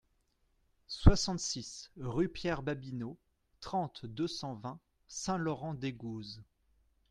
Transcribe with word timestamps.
soixante-six 0.87 1.91
rue 1.99 2.27
Pierre-Babinot, 2.27 3.19
trente, 3.59 4.03
deux 4.07 4.27
cent 4.27 4.55
vingt, 4.55 4.79
Saint-Laurent-d'Aigouze 5.07 6.41